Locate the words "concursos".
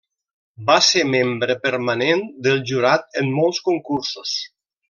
3.71-4.35